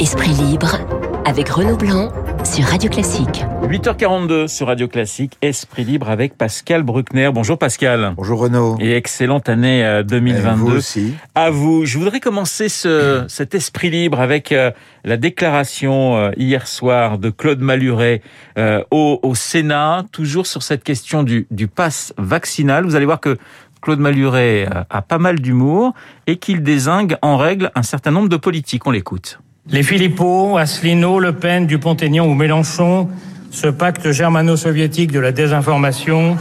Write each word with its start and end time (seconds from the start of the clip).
Esprit 0.00 0.30
libre 0.30 0.78
avec 1.26 1.50
Renaud 1.50 1.76
Blanc 1.76 2.10
sur 2.42 2.64
Radio 2.64 2.88
Classique. 2.88 3.44
8h42 3.64 4.48
sur 4.48 4.68
Radio 4.68 4.88
Classique, 4.88 5.36
Esprit 5.42 5.84
libre 5.84 6.08
avec 6.08 6.38
Pascal 6.38 6.82
Bruckner. 6.82 7.30
Bonjour 7.34 7.58
Pascal. 7.58 8.14
Bonjour 8.16 8.40
Renaud. 8.40 8.78
Et 8.80 8.94
excellente 8.96 9.50
année 9.50 9.84
euh, 9.84 10.02
2022. 10.02 10.56
vous 10.56 10.70
aussi. 10.74 11.12
À 11.34 11.50
vous. 11.50 11.84
Je 11.84 11.98
voudrais 11.98 12.18
commencer 12.18 12.70
ce, 12.70 13.26
cet 13.28 13.54
Esprit 13.54 13.90
libre 13.90 14.20
avec 14.20 14.52
euh, 14.52 14.70
la 15.04 15.18
déclaration 15.18 16.16
euh, 16.16 16.30
hier 16.38 16.66
soir 16.66 17.18
de 17.18 17.28
Claude 17.28 17.60
Maluret 17.60 18.22
au, 18.90 19.20
au 19.22 19.34
Sénat, 19.34 20.06
toujours 20.12 20.46
sur 20.46 20.62
cette 20.62 20.82
question 20.82 21.24
du, 21.24 21.46
du 21.50 21.68
pass 21.68 22.14
vaccinal. 22.16 22.84
Vous 22.86 22.96
allez 22.96 23.04
voir 23.04 23.20
que 23.20 23.36
Claude 23.82 24.00
Maluret 24.00 24.66
a 24.88 25.02
pas 25.02 25.18
mal 25.18 25.40
d'humour 25.40 25.92
et 26.26 26.36
qu'il 26.36 26.62
désingue 26.62 27.18
en 27.20 27.36
règle 27.36 27.70
un 27.74 27.82
certain 27.82 28.12
nombre 28.12 28.30
de 28.30 28.36
politiques. 28.38 28.86
On 28.86 28.92
l'écoute. 28.92 29.38
Les 29.68 29.82
Philippot, 29.82 30.56
Asselineau, 30.56 31.20
Le 31.20 31.32
Pen, 31.32 31.66
Dupont-Aignan 31.66 32.26
ou 32.26 32.34
Mélenchon, 32.34 33.08
ce 33.50 33.68
pacte 33.68 34.10
germano-soviétique 34.10 35.12
de 35.12 35.20
la 35.20 35.32
désinformation, 35.32 36.36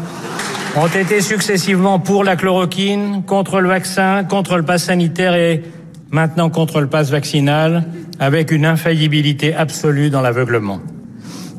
ont 0.78 0.88
été 0.88 1.20
successivement 1.20 2.00
pour 2.00 2.24
la 2.24 2.38
chloroquine, 2.38 3.24
contre 3.26 3.60
le 3.60 3.68
vaccin, 3.68 4.24
contre 4.24 4.56
le 4.56 4.64
pass 4.64 4.86
sanitaire 4.86 5.36
et 5.36 5.64
maintenant 6.12 6.50
contre 6.50 6.80
le 6.80 6.88
pass 6.88 7.12
vaccinal, 7.12 7.86
avec 8.20 8.52
une 8.52 8.66
infaillibilité 8.66 9.54
absolue 9.54 10.10
dans 10.10 10.22
l'aveuglement. 10.22 10.80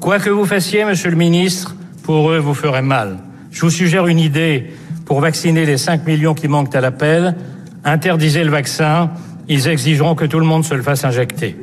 Quoi 0.01 0.19
que 0.19 0.31
vous 0.31 0.47
fassiez, 0.47 0.85
monsieur 0.87 1.11
le 1.11 1.17
ministre, 1.17 1.77
pour 2.03 2.31
eux, 2.31 2.39
vous 2.39 2.55
ferez 2.55 2.83
mal. 2.83 3.19
Je 3.51 3.61
vous 3.61 3.71
suggère 3.71 4.07
une 4.07 4.19
idée 4.19 4.71
pour 5.05 5.21
vacciner 5.21 5.67
les 5.67 5.77
5 5.77 6.07
millions 6.07 6.35
qui 6.35 6.49
manquent 6.49 6.75
à 6.75 6.81
l'appel. 6.81 7.37
Interdisez 7.85 8.45
le 8.45 8.51
vaccin, 8.51 9.11
ils 9.51 9.67
exigeront 9.67 10.15
que 10.15 10.25
tout 10.25 10.39
le 10.39 10.47
monde 10.47 10.65
se 10.65 10.75
le 10.75 10.83
fasse 10.83 11.05
injecter. 11.05 11.57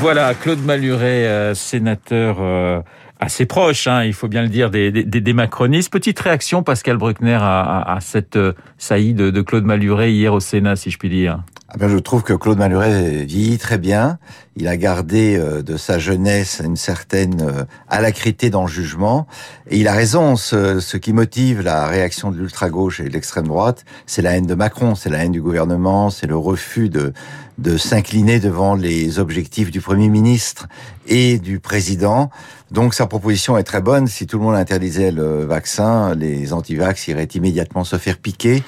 Voilà, 0.00 0.34
Claude 0.34 0.64
Maluret, 0.64 1.26
euh, 1.26 1.54
sénateur 1.54 2.38
euh, 2.40 2.80
assez 3.20 3.44
proche, 3.44 3.86
hein, 3.86 4.04
il 4.04 4.14
faut 4.14 4.26
bien 4.26 4.42
le 4.42 4.48
dire, 4.48 4.70
des, 4.70 4.90
des, 4.90 5.32
macronistes. 5.34 5.92
Petite 5.92 6.18
réaction, 6.18 6.62
Pascal 6.62 6.96
Bruckner, 6.96 7.38
à 7.40 7.98
cette 8.00 8.36
euh, 8.36 8.54
saillie 8.78 9.12
de, 9.12 9.30
de, 9.30 9.42
Claude 9.42 9.64
Maluret 9.64 10.12
hier 10.12 10.32
au 10.32 10.40
Sénat, 10.40 10.76
si 10.76 10.90
je 10.90 10.98
puis 10.98 11.10
dire. 11.10 11.40
Ah 11.74 11.76
ben, 11.76 11.88
je 11.88 11.96
trouve 11.98 12.22
que 12.22 12.34
Claude 12.34 12.58
Maluret 12.58 13.24
vieillit 13.24 13.58
très 13.58 13.78
bien. 13.78 14.18
Il 14.54 14.68
a 14.68 14.76
gardé 14.76 15.36
euh, 15.36 15.60
de 15.60 15.76
sa 15.76 15.98
jeunesse 15.98 16.62
une 16.64 16.76
certaine 16.76 17.42
euh, 17.42 17.64
alacrité 17.88 18.48
dans 18.48 18.62
le 18.62 18.68
jugement. 18.68 19.26
Et 19.68 19.78
il 19.78 19.88
a 19.88 19.92
raison, 19.92 20.36
ce, 20.36 20.78
ce 20.78 20.96
qui 20.96 21.12
motive 21.12 21.62
la 21.62 21.88
réaction 21.88 22.30
de 22.30 22.36
l'ultra-gauche 22.36 23.00
et 23.00 23.02
de 23.02 23.08
l'extrême 23.08 23.48
droite, 23.48 23.84
c'est 24.06 24.22
la 24.22 24.36
haine 24.36 24.46
de 24.46 24.54
Macron, 24.54 24.94
c'est 24.94 25.10
la 25.10 25.24
haine 25.24 25.32
du 25.32 25.42
gouvernement, 25.42 26.10
c'est 26.10 26.28
le 26.28 26.36
refus 26.36 26.90
de, 26.90 27.12
de 27.58 27.76
s'incliner 27.76 28.38
devant 28.38 28.76
les 28.76 29.18
objectifs 29.18 29.72
du 29.72 29.80
Premier 29.80 30.08
ministre 30.08 30.68
et 31.08 31.40
du 31.40 31.58
Président. 31.58 32.30
Donc 32.70 32.94
sa 32.94 33.08
proposition 33.08 33.58
est 33.58 33.64
très 33.64 33.80
bonne. 33.80 34.06
Si 34.06 34.28
tout 34.28 34.38
le 34.38 34.44
monde 34.44 34.54
interdisait 34.54 35.10
le 35.10 35.44
vaccin, 35.44 36.14
les 36.14 36.52
antivax 36.52 37.08
iraient 37.08 37.24
immédiatement 37.34 37.82
se 37.82 37.96
faire 37.98 38.18
piquer. 38.18 38.62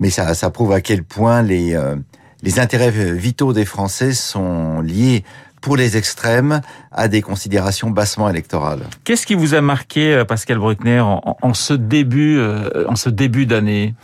Mais 0.00 0.10
ça, 0.10 0.34
ça 0.34 0.50
prouve 0.50 0.72
à 0.72 0.82
quel 0.82 1.02
point 1.02 1.40
les... 1.40 1.74
Euh, 1.74 1.96
les 2.42 2.58
intérêts 2.60 2.90
vitaux 2.90 3.52
des 3.52 3.64
Français 3.64 4.12
sont 4.12 4.80
liés 4.80 5.24
pour 5.60 5.76
les 5.76 5.96
extrêmes 5.96 6.60
à 6.90 7.06
des 7.06 7.22
considérations 7.22 7.90
bassement 7.90 8.28
électorales. 8.28 8.82
Qu'est-ce 9.04 9.26
qui 9.26 9.34
vous 9.34 9.54
a 9.54 9.60
marqué, 9.60 10.12
euh, 10.12 10.24
Pascal 10.24 10.58
Bruckner, 10.58 10.98
en, 11.00 11.36
en 11.40 11.54
ce 11.54 11.72
début, 11.72 12.36
euh, 12.38 12.84
en 12.88 12.96
ce 12.96 13.08
début 13.08 13.46
d'année? 13.46 13.94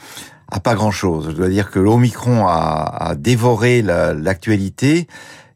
Ah, 0.52 0.60
Pas 0.60 0.74
grand-chose. 0.76 1.26
Je 1.30 1.32
dois 1.36 1.48
dire 1.48 1.70
que 1.70 1.80
l'Omicron 1.80 2.46
a, 2.46 3.08
a 3.10 3.14
dévoré 3.16 3.82
l'actualité. 3.82 5.08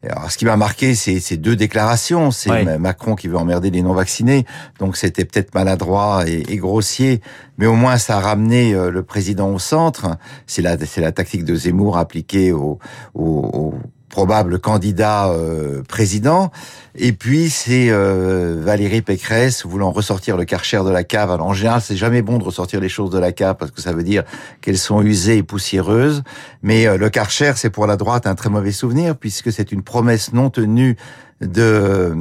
Alors, 0.09 0.29
ce 0.31 0.37
qui 0.37 0.45
m'a 0.45 0.57
marqué, 0.57 0.95
c'est 0.95 1.19
ces 1.19 1.37
deux 1.37 1.55
déclarations. 1.55 2.31
C'est 2.31 2.49
ouais. 2.49 2.77
Macron 2.77 3.15
qui 3.15 3.27
veut 3.27 3.37
emmerder 3.37 3.71
les 3.71 3.81
non-vaccinés, 3.81 4.45
donc 4.79 4.97
c'était 4.97 5.25
peut-être 5.25 5.53
maladroit 5.53 6.23
et, 6.27 6.43
et, 6.49 6.57
grossier, 6.57 7.21
mais 7.57 7.65
au 7.65 7.73
moins 7.75 7.97
ça 7.97 8.17
a 8.17 8.19
ramené 8.19 8.73
euh, 8.73 8.91
le 8.91 9.03
président 9.03 9.49
au 9.49 9.59
centre. 9.59 10.17
C'est 10.45 10.61
la, 10.61 10.77
c'est 10.85 11.01
la 11.01 11.11
tactique 11.11 11.45
de 11.45 11.55
Zemmour 11.55 11.97
appliquée 11.97 12.51
au, 12.51 12.79
au, 13.13 13.23
au 13.23 13.73
probable 14.13 14.59
candidat 14.59 15.29
euh, 15.29 15.81
président. 15.81 16.51
Et 16.95 17.13
puis 17.13 17.49
c'est 17.49 17.87
euh, 17.89 18.61
Valérie 18.63 19.01
Pécresse 19.01 19.65
voulant 19.65 19.91
ressortir 19.91 20.37
le 20.37 20.45
karcher 20.45 20.83
de 20.85 20.91
la 20.91 21.03
cave. 21.03 21.31
Alors 21.31 21.47
en 21.47 21.53
général, 21.53 21.81
c'est 21.81 21.95
jamais 21.95 22.21
bon 22.21 22.37
de 22.37 22.43
ressortir 22.43 22.79
les 22.79 22.89
choses 22.89 23.09
de 23.09 23.17
la 23.17 23.31
cave 23.31 23.55
parce 23.57 23.71
que 23.71 23.81
ça 23.81 23.91
veut 23.91 24.03
dire 24.03 24.23
qu'elles 24.61 24.77
sont 24.77 25.01
usées 25.01 25.37
et 25.37 25.43
poussiéreuses. 25.43 26.21
Mais 26.61 26.85
euh, 26.85 26.95
le 26.97 27.09
karcher, 27.09 27.53
c'est 27.55 27.71
pour 27.71 27.87
la 27.87 27.97
droite 27.97 28.27
un 28.27 28.35
très 28.35 28.51
mauvais 28.51 28.71
souvenir 28.71 29.17
puisque 29.17 29.51
c'est 29.51 29.71
une 29.71 29.81
promesse 29.81 30.31
non 30.31 30.51
tenue 30.51 30.95
de, 31.41 32.15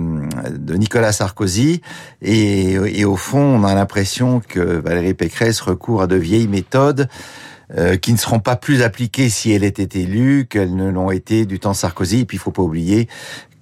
de 0.50 0.74
Nicolas 0.74 1.12
Sarkozy. 1.12 1.82
Et, 2.22 2.72
et 2.72 3.04
au 3.04 3.16
fond, 3.16 3.60
on 3.60 3.64
a 3.64 3.74
l'impression 3.74 4.40
que 4.40 4.60
Valérie 4.60 5.12
Pécresse 5.12 5.60
recourt 5.60 6.00
à 6.00 6.06
de 6.06 6.16
vieilles 6.16 6.48
méthodes 6.48 7.06
euh, 7.76 7.96
qui 7.96 8.12
ne 8.12 8.18
seront 8.18 8.40
pas 8.40 8.56
plus 8.56 8.82
appliquées 8.82 9.28
si 9.28 9.52
elle 9.52 9.64
était 9.64 10.00
élue 10.00 10.46
qu'elles 10.48 10.74
ne 10.74 10.90
l'ont 10.90 11.10
été 11.10 11.46
du 11.46 11.58
temps 11.58 11.74
Sarkozy. 11.74 12.20
Et 12.20 12.24
puis 12.24 12.36
il 12.36 12.40
faut 12.40 12.50
pas 12.50 12.62
oublier 12.62 13.08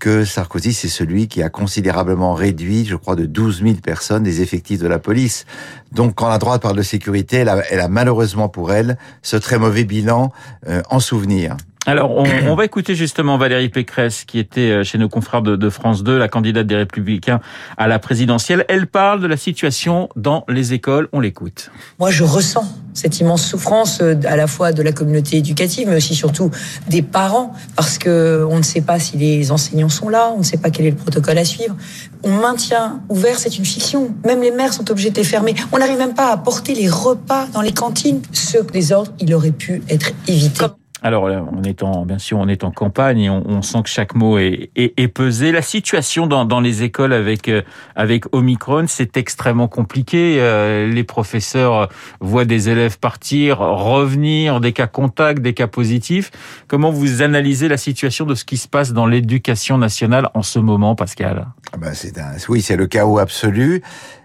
que 0.01 0.25
Sarkozy, 0.25 0.73
c'est 0.73 0.89
celui 0.89 1.29
qui 1.29 1.43
a 1.43 1.51
considérablement 1.51 2.35
réduit, 2.35 2.87
je 2.87 2.97
crois, 2.97 3.17
de 3.17 3.27
12 3.27 3.63
000 3.63 3.75
personnes 3.75 4.23
des 4.23 4.41
effectifs 4.41 4.81
de 4.81 4.89
la 4.89 4.99
police. 4.99 5.45
Donc, 5.93 6.15
quand 6.15 6.29
la 6.29 6.39
droite 6.39 6.63
parle 6.63 6.77
de 6.77 6.83
sécurité, 6.83 7.37
elle 7.37 7.51
a, 7.51 7.63
elle 7.71 7.81
a 7.81 7.89
malheureusement 7.89 8.49
pour 8.49 8.73
elle 8.73 8.97
ce 9.23 9.37
très 9.37 9.59
mauvais 9.59 9.85
bilan 9.85 10.33
euh, 10.69 10.83
en 10.89 11.01
souvenir. 11.01 11.57
Alors, 11.87 12.11
on, 12.11 12.25
on, 12.47 12.55
va 12.55 12.65
écouter 12.65 12.95
justement 12.95 13.39
Valérie 13.39 13.71
Pécresse, 13.71 14.25
qui 14.25 14.39
était 14.39 14.71
euh, 14.71 14.85
chez 14.85 14.99
nos 14.99 15.09
confrères 15.09 15.43
de, 15.43 15.57
de, 15.57 15.71
France 15.71 16.03
2, 16.03 16.19
la 16.19 16.29
candidate 16.29 16.67
des 16.67 16.77
Républicains 16.77 17.41
à 17.77 17.89
la 17.89 17.99
présidentielle. 17.99 18.65
Elle 18.69 18.87
parle 18.87 19.21
de 19.21 19.27
la 19.27 19.37
situation 19.37 20.09
dans 20.17 20.45
les 20.49 20.75
écoles. 20.75 21.09
On 21.13 21.21
l'écoute. 21.21 21.71
Moi, 21.99 22.11
je 22.11 22.23
ressens 22.23 22.67
cette 22.93 23.19
immense 23.21 23.47
souffrance 23.47 24.01
euh, 24.03 24.15
à 24.27 24.37
la 24.37 24.47
fois 24.47 24.73
de 24.73 24.83
la 24.83 24.93
communauté 24.93 25.39
éducative, 25.39 25.89
mais 25.89 25.97
aussi 25.97 26.15
surtout 26.15 26.51
des 26.89 27.03
parents, 27.03 27.55
parce 27.77 27.97
que 27.97 28.47
on 28.51 28.59
ne 28.59 28.63
sait 28.63 28.83
pas 28.83 28.99
si 28.99 29.17
les 29.17 29.51
enseignants 29.51 29.89
sont 29.89 30.09
là, 30.11 30.33
on 30.35 30.39
ne 30.39 30.45
sait 30.45 30.59
pas 30.59 30.71
quel 30.71 30.87
est 30.87 30.91
le 30.91 30.97
protocole 30.97 31.39
à 31.39 31.45
suivre. 31.45 31.75
On 32.23 32.31
maintient 32.31 33.01
ouvert, 33.09 33.39
c'est 33.39 33.57
une 33.57 33.65
fiction. 33.65 34.15
Même 34.27 34.43
les 34.43 34.51
mères 34.51 34.75
sont 34.75 34.91
obligées 34.91 35.11
de 35.11 35.23
fermer. 35.23 35.55
On 35.73 35.79
n'arrive 35.79 35.99
même 35.99 36.15
pas 36.15 36.31
à 36.31 36.37
porter 36.37 36.75
les 36.75 36.91
repas 36.91 37.47
dans 37.55 37.63
les 37.63 37.73
cantines. 37.73 38.21
Ce 38.33 38.59
désordre, 38.59 39.13
il 39.19 39.35
aurait 39.35 39.51
pu 39.51 39.83
être 39.89 40.13
évité. 40.29 40.67
Alors, 41.03 41.25
on 41.25 41.63
est 41.63 41.83
en, 41.83 42.05
bien 42.05 42.19
sûr, 42.19 42.39
on 42.39 42.49
est 42.49 42.63
en 42.63 42.71
campagne 42.71 43.21
et 43.21 43.31
on, 43.31 43.43
on 43.49 43.63
sent 43.63 43.83
que 43.85 43.89
chaque 43.89 44.15
mot 44.15 44.39
est, 44.39 44.71
est, 44.77 44.93
est, 44.99 45.09
pesé. 45.09 45.51
La 45.51 45.63
situation 45.63 46.27
dans, 46.27 46.45
dans 46.45 46.61
les 46.61 46.83
écoles 46.83 47.13
avec, 47.13 47.49
euh, 47.49 47.63
avec 47.97 48.25
Omicron, 48.35 48.85
c'est 48.87 49.17
extrêmement 49.17 49.69
compliqué. 49.69 50.37
Euh, 50.39 50.87
les 50.89 51.05
professeurs 51.05 51.89
voient 52.21 52.45
des 52.45 52.69
élèves 52.69 52.99
partir, 52.99 53.59
revenir, 53.59 54.61
des 54.61 54.73
cas 54.73 54.87
contacts, 54.87 55.41
des 55.41 55.55
cas 55.55 55.67
positifs. 55.67 56.31
Comment 56.69 56.91
vous 56.91 57.23
analysez 57.23 57.69
la 57.69 57.79
situation 57.79 58.27
de 58.27 58.35
ce 58.35 58.45
qui 58.45 58.59
se 58.59 58.69
passe 58.69 58.93
dans 58.93 59.07
l'éducation 59.07 59.79
nationale 59.79 60.29
en 60.35 60.43
ce 60.43 60.59
moment, 60.59 60.95
Pascal? 60.95 61.47
Ah 61.73 61.77
ben 61.79 61.95
c'est 61.95 62.19
un, 62.19 62.33
Oui, 62.49 62.61
c'est 62.61 62.77
le 62.77 62.87
chaos 62.87 63.19
absolu 63.19 63.83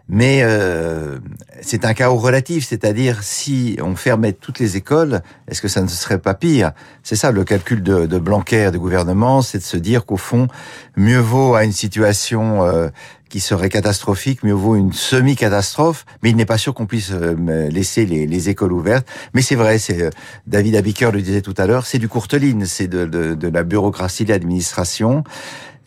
mais 0.08 0.42
euh, 0.44 1.18
c'est 1.62 1.84
un 1.84 1.94
chaos 1.94 2.18
relatif, 2.18 2.68
c'est-à-dire 2.68 3.24
si 3.24 3.78
on 3.82 3.96
fermait 3.96 4.34
toutes 4.34 4.60
les 4.60 4.78
écoles, 4.78 5.22
est-ce 5.48 5.62
que 5.62 5.68
ça 5.68 5.82
ne 5.82 5.88
serait 5.88 6.20
pas 6.20 6.36
pire? 6.36 6.74
C'est 7.02 7.16
ça 7.16 7.32
le 7.32 7.44
calcul 7.44 7.82
de, 7.82 8.06
de 8.06 8.20
Blanquer, 8.20 8.70
du 8.72 8.80
gouvernement, 8.80 9.42
c'est 9.42 9.58
de 9.58 9.64
se 9.64 9.78
dire 9.78 10.06
qu'au 10.06 10.18
fond, 10.18 10.48
mieux 10.96 11.20
vaut 11.20 11.56
à 11.56 11.64
une 11.64 11.72
situation 11.72 12.64
euh, 12.64 12.90
qui 13.30 13.40
serait 13.40 13.70
catastrophique, 13.70 14.44
mieux 14.44 14.54
vaut 14.54 14.76
une 14.76 14.94
semi-catastrophe, 14.94 16.06
mais 16.22 16.30
il 16.30 16.36
n'est 16.36 16.46
pas 16.46 16.58
sûr 16.58 16.74
qu'on 16.74 16.86
puisse 16.86 17.12
euh, 17.12 17.70
laisser 17.70 18.06
les, 18.06 18.28
les, 18.28 18.50
écoles 18.50 18.72
ouvertes. 18.72 19.08
Mais 19.34 19.42
c'est 19.42 19.56
vrai, 19.56 19.78
c'est 19.78 20.02
euh, 20.02 20.10
David 20.48 20.76
Abiker 20.76 21.12
le 21.12 21.22
disait 21.22 21.42
tout 21.42 21.56
à 21.58 21.66
l'heure, 21.66 21.86
c'est 21.86 22.00
du 22.00 22.08
courteline, 22.08 22.66
c'est 22.66 22.88
de, 22.88 23.06
de, 23.06 23.34
de 23.34 23.48
la 23.48 23.64
bureaucratie, 23.64 24.26
de 24.26 24.30
l'administration. 24.30 25.24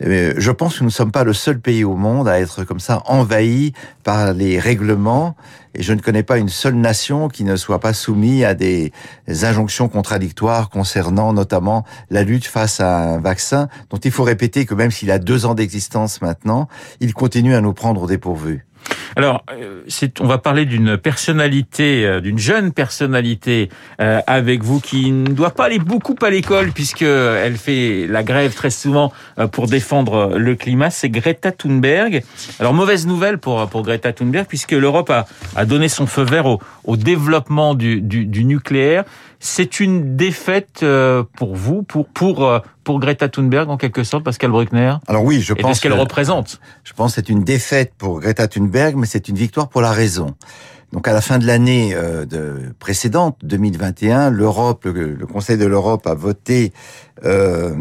Je 0.01 0.51
pense 0.51 0.75
que 0.75 0.83
nous 0.83 0.89
ne 0.89 0.93
sommes 0.93 1.11
pas 1.11 1.25
le 1.25 1.33
seul 1.33 1.59
pays 1.59 1.83
au 1.83 1.95
monde 1.95 2.29
à 2.29 2.39
être 2.39 2.63
comme 2.63 2.79
ça 2.79 3.03
envahi 3.05 3.73
par 4.05 4.33
les 4.33 4.57
règlements 4.57 5.35
et 5.75 5.83
je 5.83 5.93
ne 5.93 6.01
connais 6.01 6.23
pas 6.23 6.37
une 6.37 6.49
seule 6.49 6.75
nation 6.75 7.27
qui 7.27 7.43
ne 7.43 7.55
soit 7.55 7.79
pas 7.79 7.93
soumise 7.93 8.43
à 8.43 8.53
des 8.53 8.91
injonctions 9.43 9.87
contradictoires 9.89 10.69
concernant 10.69 11.33
notamment 11.33 11.85
la 12.09 12.23
lutte 12.23 12.45
face 12.45 12.79
à 12.79 13.15
un 13.15 13.19
vaccin 13.19 13.67
dont 13.89 13.97
il 13.97 14.11
faut 14.11 14.23
répéter 14.23 14.65
que 14.65 14.73
même 14.73 14.91
s'il 14.91 15.11
a 15.11 15.19
deux 15.19 15.45
ans 15.45 15.55
d'existence 15.55 16.21
maintenant, 16.21 16.67
il 16.99 17.13
continue 17.13 17.55
à 17.55 17.61
nous 17.61 17.73
prendre 17.73 18.03
au 18.03 18.07
dépourvu. 18.07 18.65
Alors, 19.19 19.43
euh, 19.51 19.81
on 20.21 20.27
va 20.27 20.37
parler 20.37 20.63
d'une 20.63 20.95
personnalité, 20.97 22.05
euh, 22.05 22.21
d'une 22.21 22.39
jeune 22.39 22.71
personnalité 22.71 23.67
euh, 23.99 24.21
avec 24.27 24.63
vous 24.63 24.79
qui 24.79 25.11
ne 25.11 25.33
doit 25.33 25.49
pas 25.49 25.65
aller 25.65 25.77
beaucoup 25.77 26.15
à 26.21 26.29
l'école 26.29 26.71
puisque 26.71 27.01
elle 27.01 27.57
fait 27.57 28.07
la 28.07 28.23
grève 28.23 28.53
très 28.53 28.69
souvent 28.69 29.11
pour 29.51 29.67
défendre 29.67 30.37
le 30.37 30.55
climat. 30.55 30.89
C'est 30.89 31.09
Greta 31.09 31.51
Thunberg. 31.51 32.23
Alors, 32.61 32.73
mauvaise 32.73 33.07
nouvelle 33.07 33.39
pour 33.39 33.67
pour 33.67 33.83
Greta 33.83 34.13
Thunberg 34.13 34.45
puisque 34.47 34.71
l'Europe 34.71 35.09
a, 35.09 35.25
a 35.57 35.65
donné 35.65 35.89
son 35.89 36.07
feu 36.07 36.23
vert 36.23 36.45
au, 36.45 36.61
au 36.85 36.95
développement 36.95 37.75
du, 37.75 37.99
du, 37.99 38.25
du 38.25 38.45
nucléaire. 38.45 39.03
C'est 39.39 39.79
une 39.79 40.17
défaite 40.17 40.83
euh, 40.83 41.23
pour 41.37 41.55
vous, 41.55 41.83
pour 41.83 42.07
pour 42.07 42.45
euh, 42.45 42.59
pour 42.83 42.99
Greta 42.99 43.29
Thunberg 43.29 43.69
en 43.69 43.77
quelque 43.77 44.03
sorte, 44.03 44.23
Pascal 44.23 44.51
Bruckner. 44.51 44.95
Alors 45.07 45.23
oui, 45.23 45.41
je 45.41 45.53
pense 45.53 45.77
ce 45.77 45.81
qu'elle 45.81 45.93
représente. 45.93 46.59
Je 46.83 46.93
pense 46.93 47.11
que 47.11 47.15
c'est 47.15 47.29
une 47.29 47.43
défaite 47.43 47.93
pour 47.97 48.19
Greta 48.19 48.47
Thunberg, 48.47 48.95
mais 48.95 49.07
c'est 49.07 49.29
une 49.29 49.37
victoire 49.37 49.69
pour 49.69 49.81
la 49.81 49.91
raison. 49.91 50.35
Donc 50.91 51.07
à 51.07 51.13
la 51.13 51.21
fin 51.21 51.37
de 51.37 51.45
l'année 51.45 51.93
euh, 51.93 52.25
précédente, 52.79 53.37
2021, 53.43 54.31
l'Europe, 54.31 54.85
le, 54.85 55.25
Conseil 55.27 55.57
de 55.57 55.65
l'Europe 55.65 56.07
a 56.07 56.15
voté 56.15 56.73
euh, 57.23 57.75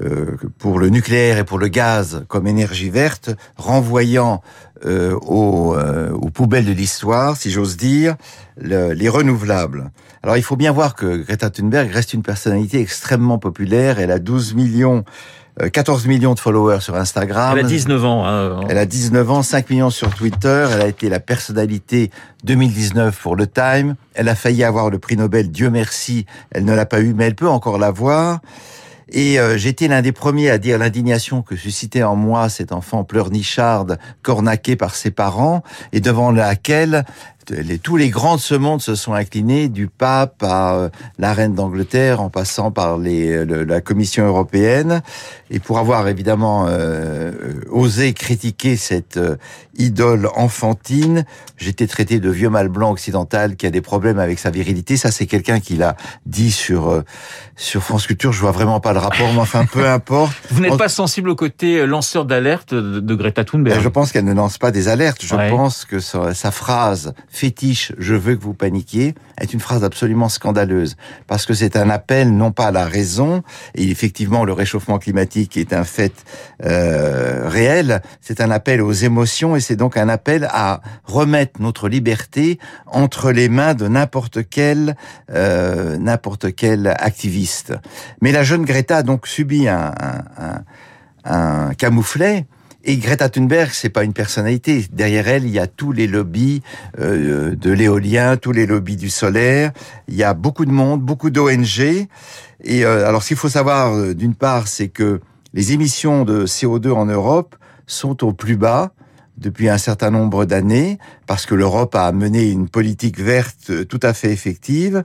euh, 0.00 0.36
pour 0.58 0.80
le 0.80 0.88
nucléaire 0.88 1.38
et 1.38 1.44
pour 1.44 1.58
le 1.58 1.68
gaz 1.68 2.24
comme 2.26 2.48
énergie 2.48 2.90
verte, 2.90 3.30
renvoyant 3.56 4.42
euh, 4.84 5.16
aux, 5.20 5.76
euh, 5.76 6.10
aux, 6.10 6.30
poubelles 6.30 6.64
de 6.64 6.72
l'histoire, 6.72 7.36
si 7.36 7.52
j'ose 7.52 7.76
dire, 7.76 8.16
les 8.56 9.08
renouvelables. 9.08 9.92
Alors 10.24 10.38
il 10.38 10.42
faut 10.42 10.56
bien 10.56 10.72
voir 10.72 10.94
que 10.94 11.18
Greta 11.18 11.50
Thunberg 11.50 11.90
reste 11.92 12.14
une 12.14 12.22
personnalité 12.22 12.80
extrêmement 12.80 13.36
populaire. 13.36 14.00
Elle 14.00 14.10
a 14.10 14.18
12 14.18 14.54
millions 14.54 15.04
14 15.70 16.06
millions 16.06 16.32
de 16.32 16.40
followers 16.40 16.80
sur 16.80 16.96
Instagram. 16.96 17.58
Elle 17.58 17.66
a 17.66 17.68
19 17.68 18.04
ans. 18.06 18.26
Hein. 18.26 18.60
Elle 18.70 18.78
a 18.78 18.86
19 18.86 19.30
ans, 19.30 19.42
5 19.42 19.68
millions 19.68 19.90
sur 19.90 20.14
Twitter. 20.14 20.66
Elle 20.72 20.80
a 20.80 20.86
été 20.88 21.10
la 21.10 21.20
personnalité 21.20 22.10
2019 22.44 23.20
pour 23.20 23.36
le 23.36 23.46
Time. 23.46 23.96
Elle 24.14 24.30
a 24.30 24.34
failli 24.34 24.64
avoir 24.64 24.88
le 24.88 24.98
prix 24.98 25.18
Nobel, 25.18 25.50
Dieu 25.50 25.68
merci. 25.68 26.24
Elle 26.50 26.64
ne 26.64 26.74
l'a 26.74 26.86
pas 26.86 27.02
eu, 27.02 27.12
mais 27.12 27.26
elle 27.26 27.36
peut 27.36 27.48
encore 27.48 27.76
l'avoir. 27.76 28.40
Et 29.10 29.38
euh, 29.38 29.58
j'étais 29.58 29.86
l'un 29.88 30.02
des 30.02 30.12
premiers 30.12 30.50
à 30.50 30.58
dire 30.58 30.78
l'indignation 30.78 31.42
que 31.42 31.56
suscitait 31.56 32.02
en 32.02 32.16
moi 32.16 32.48
cet 32.48 32.72
enfant 32.72 33.04
pleurnicharde, 33.04 33.98
cornaqué 34.22 34.76
par 34.76 34.94
ses 34.94 35.10
parents, 35.10 35.62
et 35.92 36.00
devant 36.00 36.32
laquelle 36.32 37.04
tous 37.82 37.96
les 37.96 38.10
grands 38.10 38.36
de 38.36 38.40
ce 38.40 38.54
monde 38.54 38.80
se 38.80 38.94
sont 38.94 39.14
inclinés, 39.14 39.68
du 39.68 39.88
pape 39.88 40.42
à 40.42 40.74
euh, 40.74 40.88
la 41.18 41.32
reine 41.32 41.54
d'Angleterre, 41.54 42.20
en 42.20 42.30
passant 42.30 42.70
par 42.70 42.98
les, 42.98 43.30
euh, 43.30 43.64
la 43.64 43.80
Commission 43.80 44.26
européenne, 44.26 45.02
et 45.50 45.58
pour 45.58 45.78
avoir 45.78 46.08
évidemment 46.08 46.66
euh, 46.68 47.32
osé 47.70 48.12
critiquer 48.12 48.76
cette 48.76 49.20
idole 49.76 50.28
enfantine, 50.34 51.24
j'étais 51.56 51.86
traité 51.86 52.20
de 52.20 52.30
vieux 52.30 52.50
mal 52.50 52.68
blanc 52.68 52.90
occidental 52.92 53.56
qui 53.56 53.66
a 53.66 53.70
des 53.70 53.80
problèmes 53.80 54.18
avec 54.18 54.38
sa 54.38 54.50
virilité. 54.50 54.96
Ça, 54.96 55.10
c'est 55.10 55.26
quelqu'un 55.26 55.60
qui 55.60 55.76
l'a 55.76 55.96
dit 56.26 56.50
sur 56.50 57.02
sur 57.56 57.82
France 57.82 58.06
Culture. 58.06 58.32
Je 58.32 58.40
vois 58.40 58.50
vraiment 58.50 58.80
pas 58.80 58.92
le 58.92 58.98
rapport, 58.98 59.32
mais 59.32 59.40
enfin, 59.40 59.64
peu 59.66 59.86
importe. 59.88 60.32
Vous 60.50 60.60
n'êtes 60.60 60.76
pas 60.76 60.88
sensible 60.88 61.28
au 61.28 61.36
côté 61.36 61.86
lanceur 61.86 62.24
d'alerte 62.24 62.74
de, 62.74 63.14
Greta 63.14 63.44
Thunberg 63.44 63.80
Je 63.80 63.88
pense 63.88 64.12
qu'elle 64.12 64.24
ne 64.24 64.34
lance 64.34 64.58
pas 64.58 64.70
des 64.70 64.88
alertes. 64.88 65.24
Je 65.24 65.34
pense 65.50 65.84
que 65.84 66.00
sa, 66.00 66.34
sa 66.34 66.50
phrase 66.50 67.14
fétiche 67.34 67.92
je 67.98 68.14
veux 68.14 68.36
que 68.36 68.42
vous 68.42 68.54
paniquiez 68.54 69.14
est 69.40 69.52
une 69.52 69.60
phrase 69.60 69.84
absolument 69.84 70.28
scandaleuse. 70.28 70.96
Parce 71.26 71.46
que 71.46 71.54
c'est 71.54 71.76
un 71.76 71.90
appel 71.90 72.34
non 72.36 72.52
pas 72.52 72.66
à 72.66 72.70
la 72.70 72.84
raison. 72.84 73.42
Et 73.74 73.90
effectivement 73.90 74.44
le 74.44 74.52
réchauffement 74.52 74.98
climatique 74.98 75.56
est 75.56 75.72
un 75.72 75.84
fait 75.84 76.12
euh, 76.64 77.48
réel, 77.48 78.02
c'est 78.20 78.40
un 78.40 78.50
appel 78.50 78.80
aux 78.80 78.92
émotions 78.92 79.56
et 79.56 79.60
c'est 79.60 79.76
donc 79.76 79.96
un 79.96 80.08
appel 80.08 80.48
à 80.50 80.80
remettre 81.04 81.60
notre 81.60 81.88
liberté 81.88 82.58
entre 82.86 83.32
les 83.32 83.48
mains 83.48 83.74
de 83.74 83.88
n'importe 83.88 84.48
quel 84.48 84.96
euh, 85.30 85.96
n'importe 85.98 86.54
quel 86.54 86.86
activiste. 86.86 87.74
Mais 88.20 88.32
la 88.32 88.44
jeune 88.44 88.64
Greta 88.64 88.98
a 88.98 89.02
donc 89.02 89.26
subi 89.26 89.68
un, 89.68 89.92
un, 91.24 91.74
camouflet 91.74 92.46
et 92.86 92.96
Greta 92.98 93.30
Thunberg, 93.30 93.70
c'est 93.72 93.88
pas 93.88 94.04
une 94.04 94.12
personnalité. 94.12 94.84
Derrière 94.92 95.26
elle, 95.28 95.44
il 95.44 95.50
y 95.50 95.58
a 95.58 95.66
tous 95.66 95.92
les 95.92 96.06
lobbies 96.06 96.62
euh, 97.00 97.54
de 97.56 97.70
l'éolien, 97.70 98.36
tous 98.36 98.52
les 98.52 98.66
lobbies 98.66 98.96
du 98.96 99.08
solaire. 99.08 99.72
Il 100.06 100.14
y 100.14 100.22
a 100.22 100.34
beaucoup 100.34 100.66
de 100.66 100.70
monde, 100.70 101.00
beaucoup 101.00 101.30
d'ONG. 101.30 101.80
Et 101.80 102.84
euh, 102.84 103.08
alors, 103.08 103.22
ce 103.22 103.28
qu'il 103.28 103.36
faut 103.38 103.48
savoir, 103.48 103.94
euh, 103.94 104.14
d'une 104.14 104.34
part, 104.34 104.68
c'est 104.68 104.88
que 104.88 105.20
les 105.54 105.72
émissions 105.72 106.24
de 106.24 106.44
CO2 106.44 106.90
en 106.90 107.06
Europe 107.06 107.56
sont 107.86 108.22
au 108.22 108.32
plus 108.32 108.56
bas 108.56 108.92
depuis 109.38 109.68
un 109.68 109.78
certain 109.78 110.10
nombre 110.10 110.44
d'années, 110.44 110.98
parce 111.26 111.44
que 111.44 111.54
l'Europe 111.54 111.94
a 111.96 112.12
mené 112.12 112.50
une 112.50 112.68
politique 112.68 113.18
verte 113.18 113.86
tout 113.88 114.00
à 114.02 114.12
fait 114.12 114.30
effective. 114.30 115.04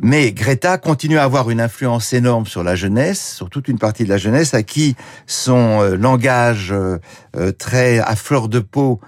Mais 0.00 0.32
Greta 0.32 0.78
continue 0.78 1.18
à 1.18 1.24
avoir 1.24 1.50
une 1.50 1.60
influence 1.60 2.12
énorme 2.12 2.46
sur 2.46 2.62
la 2.62 2.74
jeunesse, 2.74 3.34
sur 3.34 3.50
toute 3.50 3.68
une 3.68 3.78
partie 3.78 4.04
de 4.04 4.08
la 4.08 4.16
jeunesse, 4.16 4.54
à 4.54 4.62
qui 4.62 4.96
son 5.26 5.82
euh, 5.82 5.96
langage 5.96 6.72
euh, 6.72 6.98
euh, 7.36 7.52
très 7.52 7.98
à 7.98 8.16
fleur 8.16 8.48
de 8.48 8.60
peau 8.60 9.00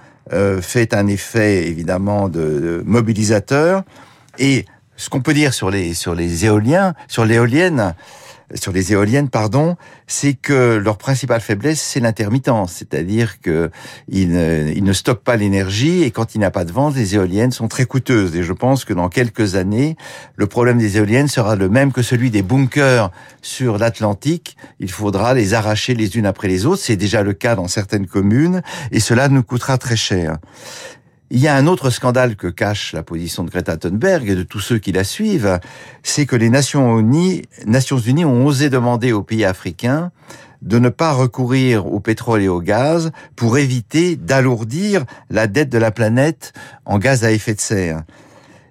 fait 0.62 0.94
un 0.94 1.06
effet 1.06 1.68
évidemment 1.68 2.30
de, 2.30 2.82
mobilisateur. 2.86 3.82
Et 4.38 4.64
ce 4.96 5.10
qu'on 5.10 5.20
peut 5.20 5.34
dire 5.34 5.52
sur 5.52 5.70
les 5.70 5.92
sur 5.92 6.14
les 6.14 6.46
éoliens, 6.46 6.94
sur 7.08 7.26
l'éolienne, 7.26 7.94
sur 8.54 8.72
les 8.72 8.92
éoliennes, 8.92 9.28
pardon, 9.28 9.76
c'est 10.06 10.34
que 10.34 10.76
leur 10.76 10.96
principale 10.96 11.40
faiblesse, 11.40 11.80
c'est 11.80 12.00
l'intermittence, 12.00 12.72
c'est-à-dire 12.72 13.40
que 13.40 13.70
ils 14.08 14.30
ne, 14.30 14.80
ne 14.80 14.92
stockent 14.92 15.24
pas 15.24 15.36
l'énergie 15.36 16.02
et 16.02 16.10
quand 16.10 16.34
il 16.34 16.38
n'y 16.38 16.44
a 16.44 16.50
pas 16.50 16.64
de 16.64 16.72
vent, 16.72 16.90
les 16.90 17.14
éoliennes 17.14 17.52
sont 17.52 17.68
très 17.68 17.84
coûteuses. 17.84 18.36
Et 18.36 18.42
je 18.42 18.52
pense 18.52 18.84
que 18.84 18.92
dans 18.92 19.08
quelques 19.08 19.56
années, 19.56 19.96
le 20.36 20.46
problème 20.46 20.78
des 20.78 20.96
éoliennes 20.96 21.28
sera 21.28 21.56
le 21.56 21.68
même 21.68 21.92
que 21.92 22.02
celui 22.02 22.30
des 22.30 22.42
bunkers 22.42 23.10
sur 23.42 23.78
l'Atlantique. 23.78 24.56
Il 24.78 24.90
faudra 24.90 25.34
les 25.34 25.54
arracher 25.54 25.94
les 25.94 26.16
unes 26.16 26.26
après 26.26 26.48
les 26.48 26.66
autres. 26.66 26.82
C'est 26.82 26.96
déjà 26.96 27.22
le 27.22 27.32
cas 27.32 27.56
dans 27.56 27.68
certaines 27.68 28.06
communes 28.06 28.62
et 28.90 29.00
cela 29.00 29.28
nous 29.28 29.42
coûtera 29.42 29.78
très 29.78 29.96
cher. 29.96 30.38
Il 31.30 31.40
y 31.40 31.48
a 31.48 31.56
un 31.56 31.66
autre 31.66 31.90
scandale 31.90 32.36
que 32.36 32.48
cache 32.48 32.92
la 32.92 33.02
position 33.02 33.44
de 33.44 33.50
Greta 33.50 33.76
Thunberg 33.78 34.28
et 34.28 34.34
de 34.34 34.42
tous 34.42 34.60
ceux 34.60 34.78
qui 34.78 34.92
la 34.92 35.04
suivent, 35.04 35.58
c'est 36.02 36.26
que 36.26 36.36
les 36.36 36.50
Nations 36.50 36.98
Unies, 36.98 37.44
ont 38.24 38.46
osé 38.46 38.68
demander 38.68 39.12
aux 39.12 39.22
pays 39.22 39.44
africains 39.44 40.12
de 40.60 40.78
ne 40.78 40.90
pas 40.90 41.12
recourir 41.12 41.86
au 41.86 42.00
pétrole 42.00 42.42
et 42.42 42.48
au 42.48 42.60
gaz 42.60 43.10
pour 43.36 43.58
éviter 43.58 44.16
d'alourdir 44.16 45.04
la 45.30 45.46
dette 45.46 45.70
de 45.70 45.78
la 45.78 45.90
planète 45.90 46.52
en 46.84 46.98
gaz 46.98 47.24
à 47.24 47.32
effet 47.32 47.54
de 47.54 47.60
serre. 47.60 48.02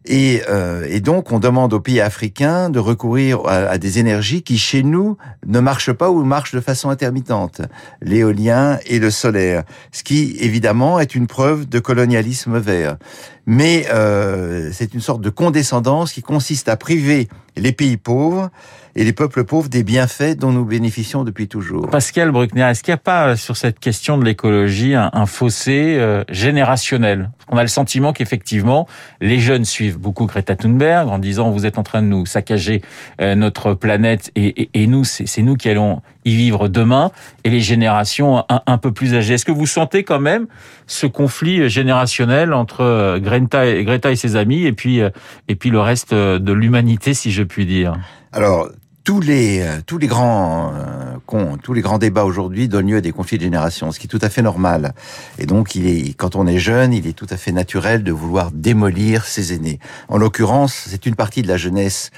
Et, 0.06 0.42
euh, 0.50 0.86
et, 0.90 1.00
donc, 1.00 1.32
on 1.32 1.40
demande 1.40 1.74
aux 1.74 1.80
pays 1.80 2.02
africains 2.02 2.70
de 2.70 2.80
recourir 2.80 3.42
à, 3.46 3.78
des 3.78 4.00
énergies 4.00 4.42
qui, 4.42 4.58
chez 4.58 4.84
nous, 4.84 5.18
ne 5.46 5.60
marchent 5.60 5.94
pas 5.94 6.10
ou 6.10 6.24
marchent 6.24 6.54
de 6.54 6.60
façon 6.60 6.90
intermittente, 6.90 7.62
l'éolien 8.02 8.80
et 8.86 9.00
le 9.00 9.12
solaire, 9.12 9.64
ce 9.92 10.04
qui, 10.04 10.36
évidemment, 10.40 11.00
est 11.00 11.16
une 11.16 11.28
preuve 11.28 11.68
de 11.68 11.80
colonialisme 11.80 12.58
vert. 12.58 12.98
Mais 13.46 13.86
euh, 13.94 14.70
c'est 14.72 14.94
une 14.94 15.02
sorte 15.02 15.22
de 15.22 15.30
condescendance 15.30 16.14
qui 16.14 16.22
consiste 16.22 16.70
à 16.70 16.78
priver 16.78 17.28
les 17.56 17.72
pays 17.72 17.98
pauvres 17.98 18.50
et 18.96 19.04
les 19.04 19.14
peuples 19.14 19.44
pauvres 19.44 19.70
des 19.70 19.84
bienfaits 19.84 20.38
dont 20.38 20.52
nous 20.52 20.66
bénéficions 20.66 21.24
depuis 21.24 21.48
toujours. 21.48 21.90
Pascal 21.90 22.32
Bruckner, 22.32 22.64
est-ce 22.64 22.84
qu'il 22.84 22.92
n'y 22.92 22.96
a 22.96 22.98
pas 22.98 23.30
euh, 23.30 23.36
sur 23.36 23.58
cette 23.58 23.80
question 23.80 24.18
de 24.18 24.24
l'écologie 24.26 24.94
un, 24.96 25.26
fossé 25.26 25.98
euh, 25.98 26.24
générationnel? 26.30 27.32
On 27.50 27.58
a 27.58 27.62
le 27.64 27.68
sentiment 27.68 28.14
qu'effectivement, 28.14 28.88
les 29.20 29.40
jeunes 29.40 29.66
suivent 29.66 29.98
beaucoup 29.98 30.26
Greta 30.26 30.56
Thunberg 30.56 31.10
en 31.10 31.20
disant 31.20 31.52
vous 31.52 31.66
êtes 31.66 31.78
en 31.78 31.84
train 31.84 32.02
de 32.02 32.08
nous 32.08 32.26
saccager 32.26 32.82
euh, 33.22 33.36
notre 33.36 33.74
planète 33.74 34.32
et 34.36 34.88
nous, 34.88 35.04
c'est 35.04 35.42
nous 35.42 35.56
qui 35.56 35.70
allons 35.70 36.02
y 36.26 36.36
vivre 36.36 36.68
demain, 36.68 37.12
et 37.44 37.50
les 37.50 37.60
générations 37.60 38.44
un, 38.50 38.78
peu 38.78 38.92
plus 38.92 39.16
âgées. 39.16 39.36
Est-ce 39.36 39.46
que 39.46 39.52
vous 39.52 39.68
sentez 39.68 40.04
quand 40.04 40.20
même 40.20 40.48
ce 40.88 41.08
conflit 41.08 41.70
générationnel 41.70 42.54
entre 42.54 43.20
Greta 43.20 43.66
et, 43.66 43.84
Greta 43.84 44.12
et 44.12 44.16
ses 44.16 44.36
amis 44.36 44.66
et 44.66 44.74
puis, 44.74 45.00
et 45.48 45.56
puis 45.56 45.70
le 45.70 45.80
reste 45.80 46.14
de 46.14 46.54
l'humanité, 46.54 47.14
si 47.14 47.32
je 47.32 47.44
puis 47.44 47.66
dire? 47.66 47.96
Alors, 48.32 48.70
tous 49.04 49.20
les 49.20 49.62
euh, 49.62 49.80
tous 49.86 49.98
les 49.98 50.08
grands 50.08 50.74
euh, 50.74 51.56
tous 51.62 51.74
les 51.74 51.82
grands 51.82 51.98
débats 51.98 52.26
aujourd'hui 52.26 52.68
donnent 52.68 52.90
lieu 52.90 52.98
à 52.98 53.02
des 53.02 53.12
conflits 53.12 53.38
de 53.38 53.44
génération, 53.44 53.92
ce 53.92 54.00
qui 54.00 54.06
est 54.06 54.10
tout 54.10 54.20
à 54.22 54.30
fait 54.30 54.42
normal. 54.42 54.94
Et 55.40 55.46
donc, 55.46 55.76
il 55.76 55.88
est 55.88 56.14
quand 56.14 56.36
on 56.36 56.48
est 56.48 56.60
jeune, 56.60 56.94
il 56.94 57.08
est 57.08 57.14
tout 57.14 57.28
à 57.30 57.38
fait 57.38 57.52
naturel 57.52 58.04
de 58.04 58.12
vouloir 58.12 58.52
démolir 58.52 59.26
ses 59.26 59.54
aînés. 59.54 59.80
En 60.10 60.18
l'occurrence, 60.18 60.86
c'est 60.88 61.06
une 61.06 61.16
partie 61.16 61.42
de 61.42 61.48
la 61.48 61.58
jeunesse 61.58 62.12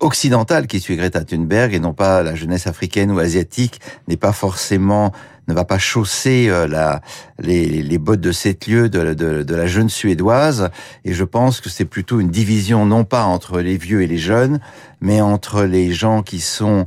occidentale 0.00 0.66
qui 0.66 0.80
suit 0.80 0.96
Greta 0.96 1.24
Thunberg 1.24 1.74
et 1.74 1.80
non 1.80 1.92
pas 1.92 2.22
la 2.22 2.34
jeunesse 2.34 2.66
africaine 2.66 3.10
ou 3.10 3.18
asiatique 3.18 3.80
n'est 4.06 4.16
pas 4.16 4.32
forcément 4.32 5.12
ne 5.48 5.54
va 5.54 5.64
pas 5.64 5.78
chausser 5.78 6.50
la, 6.68 7.00
les, 7.38 7.82
les 7.82 7.98
bottes 7.98 8.20
de 8.20 8.32
sept 8.32 8.66
lieues 8.66 8.90
de, 8.90 9.14
de, 9.14 9.42
de 9.42 9.54
la 9.54 9.66
jeune 9.66 9.88
suédoise. 9.88 10.68
Et 11.06 11.14
je 11.14 11.24
pense 11.24 11.62
que 11.62 11.70
c'est 11.70 11.86
plutôt 11.86 12.20
une 12.20 12.28
division 12.28 12.84
non 12.84 13.04
pas 13.04 13.24
entre 13.24 13.60
les 13.60 13.78
vieux 13.78 14.02
et 14.02 14.06
les 14.06 14.18
jeunes, 14.18 14.60
mais 15.00 15.22
entre 15.22 15.64
les 15.64 15.90
gens 15.90 16.22
qui 16.22 16.40
sont 16.40 16.84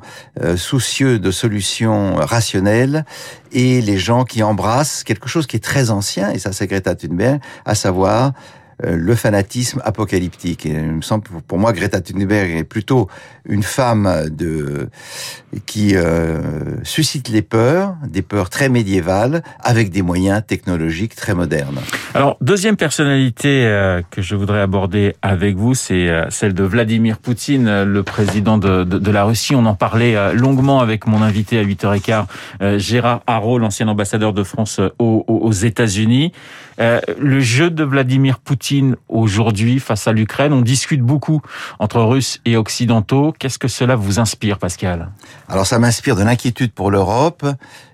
soucieux 0.57 1.17
de 1.17 1.31
solutions 1.31 2.17
rationnelles 2.17 3.03
et 3.51 3.81
les 3.81 3.97
gens 3.97 4.25
qui 4.25 4.43
embrassent 4.43 5.03
quelque 5.03 5.27
chose 5.27 5.47
qui 5.47 5.55
est 5.55 5.63
très 5.63 5.89
ancien, 5.89 6.29
et 6.29 6.37
ça 6.37 6.53
c'est 6.53 6.67
Greta 6.67 6.93
Thunberg, 6.93 7.41
à 7.65 7.73
savoir 7.73 8.27
euh, 8.27 8.31
le 8.83 9.15
fanatisme 9.15 9.81
apocalyptique. 9.85 10.65
Il 10.65 10.93
me 10.93 11.01
semble, 11.01 11.23
pour 11.47 11.57
moi, 11.57 11.73
Greta 11.73 12.01
Thunberg 12.01 12.51
est 12.51 12.63
plutôt 12.63 13.07
une 13.45 13.63
femme 13.63 14.29
de 14.29 14.89
qui 15.65 15.95
euh, 15.95 16.39
suscite 16.83 17.29
les 17.29 17.41
peurs, 17.41 17.95
des 18.07 18.21
peurs 18.21 18.49
très 18.49 18.69
médiévales, 18.69 19.43
avec 19.59 19.89
des 19.89 20.01
moyens 20.01 20.41
technologiques 20.45 21.15
très 21.15 21.33
modernes. 21.33 21.79
Alors, 22.13 22.37
deuxième 22.41 22.77
personnalité 22.77 23.65
euh, 23.65 24.01
que 24.09 24.21
je 24.21 24.35
voudrais 24.35 24.61
aborder 24.61 25.15
avec 25.21 25.55
vous, 25.55 25.75
c'est 25.75 26.09
celle 26.29 26.53
de 26.53 26.63
Vladimir 26.63 27.17
Poutine, 27.17 27.83
le 27.83 28.03
président 28.03 28.57
de, 28.57 28.83
de, 28.83 28.97
de, 28.97 29.11
la 29.11 29.23
Russie. 29.23 29.55
On 29.55 29.65
en 29.65 29.75
parlait 29.75 30.33
longuement 30.33 30.79
avec 30.79 31.05
mon 31.07 31.21
invité 31.21 31.59
à 31.59 31.63
8h15, 31.63 32.77
Gérard 32.77 33.21
Haro, 33.27 33.57
l'ancien 33.57 33.87
ambassadeur 33.87 34.33
de 34.33 34.43
France 34.43 34.79
aux, 34.99 35.25
aux 35.27 35.51
États-Unis. 35.51 36.31
le 36.77 37.39
jeu 37.39 37.69
de 37.69 37.83
Vladimir 37.83 38.39
Poutine 38.39 38.70
aujourd'hui 39.09 39.79
face 39.79 40.07
à 40.07 40.11
l'Ukraine 40.11 40.53
On 40.53 40.61
discute 40.61 41.01
beaucoup 41.01 41.41
entre 41.79 42.01
Russes 42.01 42.39
et 42.45 42.57
Occidentaux. 42.57 43.33
Qu'est-ce 43.37 43.59
que 43.59 43.67
cela 43.67 43.95
vous 43.95 44.19
inspire, 44.19 44.57
Pascal? 44.57 45.11
Alors 45.47 45.65
ça 45.65 45.79
m'inspire 45.79 46.15
de 46.15 46.23
l'inquiétude 46.23 46.71
pour 46.71 46.91
l'Europe, 46.91 47.45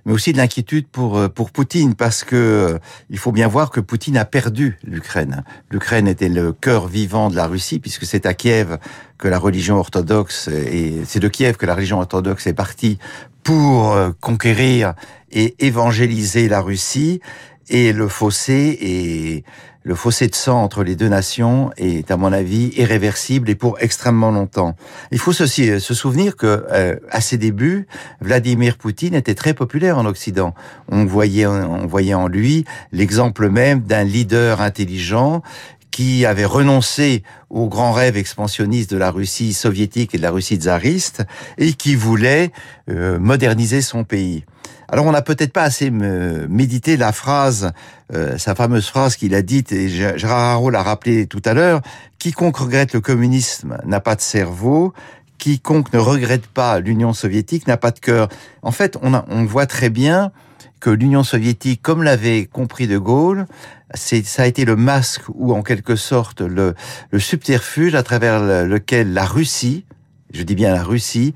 mais 0.05 0.13
aussi 0.13 0.34
de 0.34 0.38
l'inquiétude 0.38 0.88
pour 0.88 1.17
euh, 1.17 1.29
pour 1.29 1.51
Poutine, 1.51 1.96
parce 1.96 2.24
que 2.24 2.36
euh, 2.36 2.79
il 3.10 3.17
faut 3.17 3.31
bien 3.31 3.48
voir 3.48 3.69
que 3.69 3.79
Poutine 3.79 4.17
a 4.17 4.25
perdu 4.25 4.77
l'Ukraine. 4.84 5.43
L'Ukraine 5.69 6.07
était 6.07 6.29
le 6.29 6.53
cœur 6.53 6.88
vivant 6.88 7.29
de 7.29 7.36
la 7.36 7.48
Russie, 7.48 7.79
puisque 7.79 8.05
c'est 8.05 8.25
à 8.25 8.34
Kiev 8.34 8.77
que 9.17 9.27
la 9.27 9.39
religion 9.39 9.77
orthodoxe 9.77 10.48
et 10.48 11.01
c'est 11.05 11.19
de 11.19 11.27
Kiev 11.27 11.57
que 11.57 11.65
la 11.65 11.75
religion 11.75 12.00
orthodoxe 12.00 12.48
est 12.48 12.53
partie 12.53 13.00
pour 13.43 13.93
euh, 13.93 14.12
conquérir 14.19 14.93
et 15.31 15.55
évangéliser 15.65 16.50
la 16.50 16.62
Russie. 16.62 17.22
Et 17.69 17.91
le 17.91 18.07
fossé 18.07 18.77
est 18.81 19.43
le 19.88 19.96
fossé 19.96 20.27
de 20.27 20.36
sang 20.36 20.62
entre 20.62 20.84
les 20.84 20.98
deux 20.98 21.08
nations 21.08 21.72
est, 21.77 22.12
à 22.12 22.17
mon 22.17 22.34
avis, 22.34 22.74
irréversible 22.75 23.50
et 23.50 23.56
pour 23.56 23.77
extrêmement 23.79 24.32
longtemps. 24.32 24.75
Il 25.12 25.17
faut 25.17 25.41
aussi 25.41 25.70
euh, 25.70 25.79
se 25.79 25.94
souvenir 25.94 26.36
que, 26.36 26.65
euh, 26.70 26.98
à 27.10 27.22
ses 27.22 27.38
débuts, 27.38 27.88
Vladimir 28.20 28.77
Poutine 28.77 29.15
était 29.15 29.34
très 29.34 29.53
populaire 29.53 29.98
en 29.98 30.06
Occident. 30.06 30.53
On 30.89 31.06
voyait, 31.06 31.48
on 31.48 31.88
voyait 31.88 32.13
en 32.13 32.27
lui 32.27 32.65
l'exemple 32.91 33.50
même 33.50 33.79
d'un 33.79 34.03
leader 34.03 34.60
intelligent 34.60 35.41
qui 35.89 36.25
avait 36.25 36.46
renoncé 36.46 37.24
aux 37.50 37.70
grands 37.70 37.94
rêves 37.94 38.17
expansionnistes 38.17 38.91
de 38.91 38.98
la 38.98 39.10
Russie 39.10 39.53
soviétique 39.53 40.13
et 40.13 40.17
de 40.17 40.24
la 40.24 40.32
Russie 40.32 40.58
tsariste 40.58 41.24
et 41.58 41.72
qui 41.72 41.96
voulait 41.96 42.51
euh, 42.89 43.20
moderniser 43.20 43.82
son 43.82 44.03
pays. 44.03 44.44
Alors 44.89 45.06
on 45.06 45.12
n'a 45.12 45.22
peut-être 45.22 45.51
pas 45.51 45.63
assez 45.63 45.89
médité 45.89 46.96
la 46.96 47.12
phrase, 47.12 47.72
euh, 48.13 48.38
sa 48.38 48.56
fameuse 48.56 48.88
phrase 48.88 49.17
qu'il 49.17 49.36
a 49.36 49.41
dite, 49.41 49.74
et 49.74 49.89
Gérard 49.89 50.53
Haro 50.53 50.70
l'a 50.70 50.82
rappelé 50.82 51.27
tout 51.27 51.41
à 51.44 51.53
l'heure, 51.53 51.82
quiconque 52.20 52.58
regrette 52.58 52.94
le 52.94 53.01
communisme 53.01 53.77
n'a 53.86 54.00
pas 54.00 54.15
de 54.15 54.22
cerveau, 54.22 54.94
quiconque 55.38 55.91
ne 55.91 56.00
regrette 56.00 56.48
pas 56.48 56.79
l'Union 56.79 57.12
soviétique 57.12 57.67
n'a 57.67 57.77
pas 57.77 57.91
de 57.91 58.00
cœur. 58.00 58.29
En 58.62 58.72
fait, 58.72 58.98
on, 59.01 59.13
on 59.27 59.44
voit 59.44 59.65
très 59.65 59.89
bien 59.89 60.32
que 60.79 60.89
l'Union 60.89 61.24
soviétique, 61.24 61.82
comme 61.82 62.03
l'avait 62.03 62.46
compris 62.46 62.88
De 62.88 62.98
Gaulle, 62.98 63.46
c'est 63.94 64.25
ça 64.25 64.44
a 64.44 64.46
été 64.46 64.63
le 64.63 64.75
masque 64.75 65.24
ou 65.34 65.53
en 65.53 65.63
quelque 65.63 65.96
sorte 65.96 66.41
le, 66.41 66.75
le 67.12 67.20
subterfuge 67.20 67.96
à 67.96 68.03
travers 68.03 68.41
lequel 68.65 69.13
la 69.13 69.25
Russie, 69.25 69.86
je 70.34 70.43
dis 70.43 70.55
bien 70.55 70.74
la 70.74 70.84
Russie, 70.84 71.34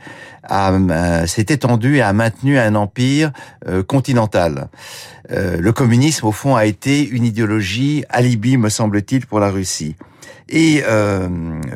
euh, 0.51 1.25
s'est 1.27 1.45
étendue 1.49 1.97
et 1.97 2.01
a 2.01 2.13
maintenu 2.13 2.57
un 2.57 2.75
empire 2.75 3.31
euh, 3.67 3.83
continental. 3.83 4.69
Euh, 5.31 5.57
le 5.59 5.71
communisme, 5.71 6.27
au 6.27 6.31
fond, 6.31 6.55
a 6.55 6.65
été 6.65 7.07
une 7.07 7.23
idéologie 7.23 8.03
alibi, 8.09 8.57
me 8.57 8.69
semble-t-il, 8.69 9.25
pour 9.25 9.39
la 9.39 9.49
Russie. 9.49 9.95
Et 10.53 10.83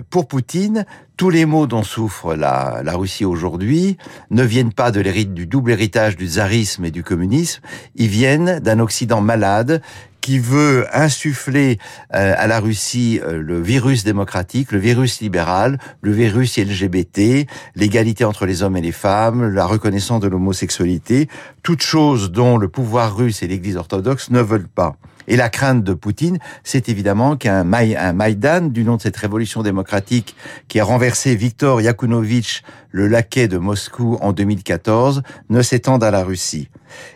pour 0.10 0.28
Poutine, 0.28 0.86
tous 1.16 1.30
les 1.30 1.46
maux 1.46 1.66
dont 1.66 1.84
souffre 1.84 2.36
la, 2.36 2.82
la 2.84 2.98
Russie 2.98 3.24
aujourd'hui 3.24 3.96
ne 4.32 4.44
viennent 4.44 4.74
pas 4.74 4.92
de 4.92 5.02
du 5.24 5.48
double 5.48 5.72
héritage 5.72 6.18
du 6.18 6.28
tsarisme 6.28 6.84
et 6.84 6.92
du 6.92 7.02
communisme, 7.02 7.62
ils 7.96 8.10
viennent 8.10 8.60
d'un 8.60 8.80
Occident 8.80 9.22
malade 9.22 9.82
qui 10.26 10.40
veut 10.40 10.88
insuffler 10.92 11.78
euh, 12.16 12.34
à 12.36 12.48
la 12.48 12.60
Russie 12.60 13.20
euh, 13.22 13.40
le 13.40 13.62
virus 13.62 14.04
démocratique, 14.04 14.72
le 14.72 14.80
virus 14.80 15.22
libéral, 15.22 15.78
le 16.02 16.12
virus 16.14 16.58
LGBT, 16.58 17.48
l'égalité 17.76 18.26
entre 18.26 18.48
les 18.48 18.64
hommes 18.64 18.76
et 18.76 18.82
les 18.82 18.92
femmes, 18.92 19.48
la 19.48 19.68
reconnaissance 19.68 20.22
de 20.22 20.28
l'homosexualité, 20.28 21.30
toutes 21.62 21.84
choses 21.84 22.32
dont 22.32 22.58
le 22.58 22.70
pouvoir 22.70 23.16
russe 23.16 23.44
et 23.44 23.48
l'Église 23.48 23.78
orthodoxe 23.78 24.32
ne 24.32 24.42
veulent 24.42 24.68
pas. 24.68 24.96
Et 25.28 25.36
la 25.36 25.50
crainte 25.50 25.84
de 25.84 25.94
Poutine, 25.94 26.40
c'est 26.64 26.90
évidemment 26.90 27.36
qu'un 27.36 27.64
Maïdan, 27.64 28.70
du 28.70 28.84
nom 28.84 28.98
de 28.98 29.02
cette 29.02 29.18
révolution 29.18 29.64
démocratique 29.64 30.36
qui 30.68 30.80
a 30.80 30.84
renversé 30.84 31.36
Viktor 31.36 31.82
Yakunovitch, 31.82 32.64
le 32.92 33.08
laquais 33.08 33.48
de 33.48 33.58
Moscou 33.58 34.18
en 34.22 34.32
2014, 34.32 35.24
ne 35.50 35.62
s'étende 35.62 36.04
à 36.04 36.12
la 36.12 36.24
Russie. 36.24 36.70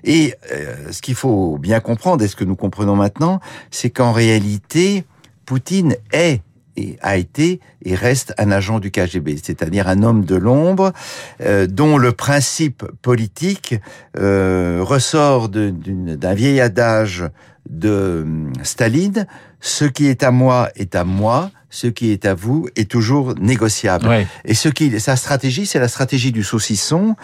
Et 0.04 0.34
euh, 0.52 0.92
ce 0.92 1.02
qu'il 1.02 1.16
faut 1.16 1.58
bien 1.58 1.80
comprendre, 1.80 2.24
et 2.24 2.28
ce 2.28 2.36
que 2.36 2.44
nous 2.44 2.56
comprenons 2.56 2.96
maintenant, 2.96 3.40
c'est 3.72 3.90
qu'en 3.90 4.12
réalité, 4.12 5.06
Poutine 5.46 5.96
est 6.12 6.42
et 6.80 6.98
a 7.02 7.18
été 7.18 7.60
et 7.84 7.96
reste 7.96 8.34
un 8.38 8.52
agent 8.52 8.80
du 8.80 8.92
KGB, 8.92 9.38
c'est-à-dire 9.42 9.88
un 9.88 10.04
homme 10.04 10.26
de 10.26 10.36
l'ombre 10.36 10.94
euh, 11.42 11.68
dont 11.68 11.98
le 11.98 12.12
principe 12.12 12.86
politique 13.02 13.76
euh, 14.18 14.80
ressort 14.82 15.50
d'un 15.50 16.34
vieil 16.34 16.62
adage 16.62 17.26
de 17.70 18.24
hum, 18.24 18.54
Staline, 18.64 19.28
ce 19.62 19.86
qui 19.86 20.08
est 20.08 20.24
à 20.24 20.32
moi 20.32 20.70
est 20.76 20.96
à 20.96 21.04
moi, 21.04 21.52
ce 21.70 21.88
qui 21.88 22.12
est 22.12 22.26
à 22.26 22.34
vous 22.34 22.68
est 22.76 22.90
toujours 22.90 23.36
négociable. 23.40 24.10
Et 24.46 24.54
ce 24.54 24.70
qui, 24.70 25.00
sa 25.00 25.16
stratégie, 25.16 25.66
c'est 25.66 25.80
la 25.80 25.88
stratégie 25.88 26.32
du 26.32 26.44
saucisson, 26.44 27.16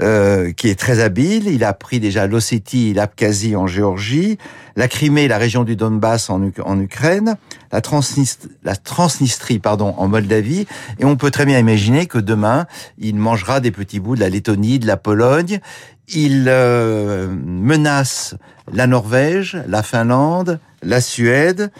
euh, 0.00 0.52
qui 0.52 0.68
est 0.68 0.78
très 0.78 1.00
habile. 1.00 1.46
Il 1.46 1.64
a 1.64 1.72
pris 1.72 2.00
déjà 2.00 2.26
l'Ossétie, 2.26 2.94
l'Abkhazie 2.94 3.54
en 3.54 3.66
Géorgie, 3.66 4.38
la 4.76 4.88
Crimée, 4.88 5.28
la 5.28 5.38
région 5.38 5.64
du 5.64 5.76
Donbass 5.76 6.30
en, 6.30 6.42
en 6.64 6.80
Ukraine, 6.80 7.36
la, 7.70 7.80
Transnistrie, 7.80 8.50
la 8.64 8.74
Transnistrie 8.74 9.60
pardon, 9.60 9.94
en 9.96 10.08
Moldavie. 10.08 10.66
Et 10.98 11.04
on 11.04 11.16
peut 11.16 11.30
très 11.30 11.46
bien 11.46 11.58
imaginer 11.58 12.06
que 12.06 12.18
demain, 12.18 12.66
il 12.98 13.16
mangera 13.16 13.60
des 13.60 13.70
petits 13.70 14.00
bouts 14.00 14.16
de 14.16 14.20
la 14.20 14.28
Lettonie, 14.28 14.78
de 14.78 14.86
la 14.86 14.96
Pologne. 14.96 15.60
Il 16.08 16.46
euh, 16.48 17.28
menace 17.44 18.34
la 18.72 18.86
Norvège, 18.86 19.58
la 19.66 19.82
Finlande, 19.82 20.58
la 20.82 21.00
Suède. 21.00 21.70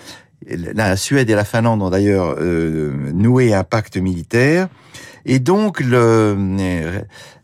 La 0.47 0.97
Suède 0.97 1.31
et 1.31 1.35
la 1.35 1.45
Finlande 1.45 1.83
ont 1.83 1.91
d'ailleurs 1.91 2.37
euh, 2.39 3.11
noué 3.13 3.55
un 3.55 3.65
pacte 3.65 3.97
militaire. 3.97 4.69
Et 5.27 5.39
donc, 5.39 5.81
le, 5.81 6.37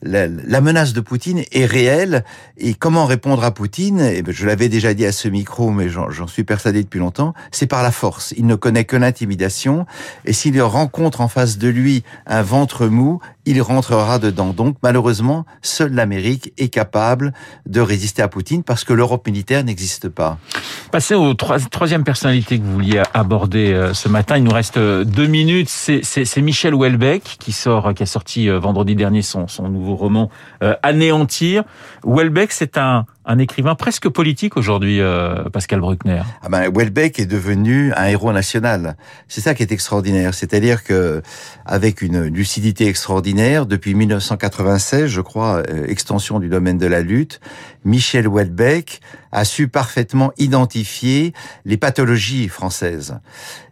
la, 0.03 0.61
menace 0.61 0.93
de 0.93 1.01
Poutine 1.01 1.43
est 1.53 1.67
réelle. 1.67 2.25
Et 2.57 2.75
comment 2.75 3.07
répondre 3.07 3.45
à 3.45 3.51
Poutine? 3.51 4.01
Eh 4.01 4.23
ben, 4.23 4.33
Je 4.33 4.47
l'avais 4.47 4.69
déjà 4.69 4.95
dit 4.95 5.07
à 5.07 5.13
ce 5.13 5.29
micro, 5.29 5.71
mais 5.71 5.89
j'en 5.89 6.27
suis 6.27 6.45
persuadé 6.45 6.83
depuis 6.83 6.99
longtemps, 7.01 7.35
c'est 7.51 7.67
par 7.67 7.83
la 7.83 7.91
force. 7.91 8.35
Il 8.37 8.47
ne 8.47 8.55
connaît 8.55 8.85
que 8.85 8.97
l'intimidation. 8.97 9.87
Et 10.25 10.33
s'il 10.33 10.61
rencontre 10.63 11.21
en 11.21 11.29
face 11.29 11.59
de 11.59 11.69
lui 11.69 12.03
un 12.27 12.43
ventre 12.43 12.87
mou, 12.87 13.21
il 13.49 13.63
rentrera 13.63 14.19
dedans. 14.19 14.53
Donc, 14.53 14.77
malheureusement, 14.83 15.47
seule 15.63 15.93
l'Amérique 15.93 16.53
est 16.59 16.69
capable 16.69 17.33
de 17.67 17.81
résister 17.81 18.21
à 18.21 18.29
Poutine 18.29 18.63
parce 18.63 18.85
que 18.85 18.93
l'Europe 18.93 19.27
militaire 19.27 19.65
n'existe 19.65 20.09
pas. 20.11 20.39
Passez 20.93 21.15
aux 21.15 21.35
troisième 21.35 22.05
personnalité 22.05 22.59
que 22.59 22.65
vous 22.65 22.73
vouliez 22.73 23.03
aborder 23.15 23.73
euh, 23.73 23.95
ce 23.95 24.09
matin. 24.09 24.37
Il 24.37 24.45
nous 24.45 24.53
reste 24.53 24.77
euh, 24.77 25.05
deux 25.05 25.27
minutes. 25.27 25.69
C'est 25.71 26.41
Michel 26.43 26.75
Houellebecq 26.75 27.37
qui 27.39 27.53
sort, 27.69 27.95
qui 27.95 28.03
a 28.03 28.07
sorti 28.07 28.49
euh, 28.49 28.59
vendredi 28.59 28.95
dernier 28.95 29.21
son, 29.23 29.47
son 29.47 29.69
nouveau 29.69 29.95
roman 29.95 30.31
euh, 30.63 30.75
Anéantir. 30.83 31.65
Welbeck, 32.05 32.53
c'est 32.53 32.79
un, 32.79 33.07
un 33.29 33.39
écrivain 33.39 33.75
presque 33.75 34.09
politique 34.09 34.57
aujourd'hui, 34.57 35.01
euh, 35.01 35.45
Pascal 35.51 35.81
Bruckner. 35.81 36.23
Ah 36.43 36.49
ben, 36.49 36.73
Welbeck 36.75 37.19
est 37.19 37.27
devenu 37.27 37.93
un 37.93 38.07
héros 38.07 38.33
national. 38.33 38.97
C'est 39.29 39.43
ça 39.43 39.55
qui 39.55 39.63
est 39.63 39.71
extraordinaire. 39.71 40.33
C'est-à-dire 40.33 40.83
que, 40.83 41.23
avec 41.67 42.01
une 42.01 42.23
lucidité 42.23 42.87
extraordinaire, 42.87 43.67
depuis 43.67 43.95
1996, 43.95 45.09
je 45.09 45.21
crois, 45.21 45.63
euh, 45.69 45.87
extension 45.87 46.41
du 46.41 46.49
domaine 46.49 46.79
de 46.79 46.87
la 46.87 47.03
lutte, 47.03 47.41
Michel 47.85 48.29
Welbeck 48.29 49.01
a 49.31 49.45
su 49.45 49.69
parfaitement 49.69 50.33
identifier 50.39 51.35
les 51.67 51.77
pathologies 51.77 52.49
françaises. 52.49 53.19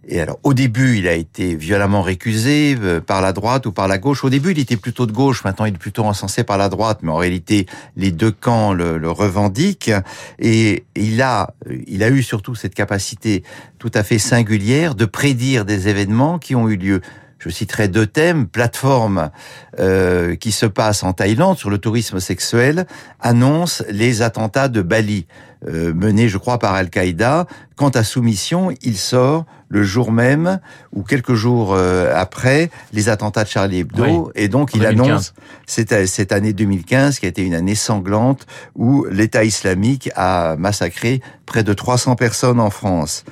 Et 0.08 0.20
alors, 0.20 0.38
au 0.44 0.54
début, 0.54 0.98
il 0.98 1.08
a 1.08 1.14
été 1.14 1.56
violemment 1.56 2.02
récusé 2.02 2.76
euh, 2.80 3.00
par 3.00 3.22
la 3.22 3.32
droite 3.32 3.66
ou 3.66 3.72
par 3.72 3.88
la 3.88 3.98
gauche. 3.98 4.22
Au 4.22 4.30
début, 4.30 4.52
il 4.52 4.58
était 4.58 4.76
plutôt 4.76 5.06
de 5.06 5.12
gauche. 5.12 5.42
Maintenant, 5.44 5.64
il 5.64 5.74
est 5.74 5.78
plutôt 5.78 6.04
encensé 6.04 6.44
par 6.44 6.58
la 6.58 6.68
droite. 6.68 7.00
Mais 7.02 7.10
en 7.10 7.16
réalité, 7.16 7.66
les 7.96 8.12
camps 8.30 8.72
le, 8.72 8.98
le 8.98 9.10
revendiquent. 9.10 9.46
Nordique 9.46 9.90
et 10.38 10.84
il 10.94 11.22
a, 11.22 11.54
il 11.86 12.02
a 12.02 12.10
eu 12.10 12.22
surtout 12.22 12.54
cette 12.54 12.74
capacité 12.74 13.42
tout 13.78 13.90
à 13.94 14.02
fait 14.02 14.18
singulière 14.18 14.94
de 14.94 15.04
prédire 15.04 15.64
des 15.64 15.88
événements 15.88 16.38
qui 16.38 16.54
ont 16.54 16.68
eu 16.68 16.76
lieu 16.76 17.00
je 17.38 17.50
citerai 17.50 17.88
deux 17.88 18.06
thèmes. 18.06 18.46
Plateforme 18.46 19.30
euh, 19.78 20.36
qui 20.36 20.52
se 20.52 20.66
passe 20.66 21.02
en 21.02 21.12
Thaïlande 21.12 21.58
sur 21.58 21.70
le 21.70 21.78
tourisme 21.78 22.20
sexuel 22.20 22.86
annonce 23.20 23.82
les 23.88 24.22
attentats 24.22 24.68
de 24.68 24.82
Bali 24.82 25.26
euh, 25.66 25.92
menés, 25.94 26.28
je 26.28 26.38
crois, 26.38 26.58
par 26.58 26.74
Al-Qaïda. 26.74 27.46
Quant 27.76 27.88
à 27.90 28.04
Soumission, 28.04 28.70
il 28.82 28.96
sort 28.96 29.46
le 29.68 29.82
jour 29.82 30.12
même 30.12 30.60
ou 30.92 31.02
quelques 31.02 31.34
jours 31.34 31.74
euh, 31.74 32.12
après 32.14 32.70
les 32.92 33.08
attentats 33.08 33.44
de 33.44 33.48
Charlie 33.48 33.80
Hebdo. 33.80 34.30
et 34.34 34.48
donc, 34.48 34.74
il 34.74 34.86
annonce 34.86 35.34
cette, 35.66 36.06
cette 36.06 36.32
année 36.32 36.52
2015 36.52 37.18
qui 37.18 37.26
a 37.26 37.28
été 37.28 37.42
une 37.42 37.54
année 37.54 37.74
sanglante 37.74 38.46
où 38.74 39.06
l'État 39.10 39.44
islamique 39.44 40.10
a 40.14 40.56
massacré 40.56 41.20
près 41.46 41.64
de 41.64 41.72
300 41.72 42.16
personnes 42.16 42.60
en 42.60 42.70
France. 42.70 43.24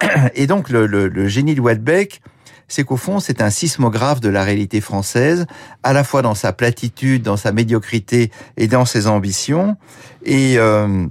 Et 0.34 0.46
donc, 0.46 0.68
le, 0.68 0.86
le, 0.86 1.08
le 1.08 1.28
génie 1.28 1.54
de 1.54 1.60
Welbeck 1.60 2.20
c'est 2.68 2.84
qu'au 2.84 2.96
fond, 2.96 3.18
c'est 3.18 3.42
un 3.42 3.50
sismographe 3.50 4.20
de 4.20 4.28
la 4.28 4.44
réalité 4.44 4.80
française, 4.80 5.46
à 5.82 5.92
la 5.92 6.04
fois 6.04 6.22
dans 6.22 6.34
sa 6.34 6.52
platitude, 6.52 7.22
dans 7.22 7.36
sa 7.36 7.50
médiocrité 7.50 8.30
et 8.56 8.68
dans 8.68 8.84
ses 8.84 9.06
ambitions. 9.06 9.76
Et 10.24 10.58
euh, 10.58 11.06